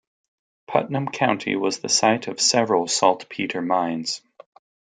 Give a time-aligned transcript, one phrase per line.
[0.67, 4.23] Putnam County was the site of several saltpeter mines.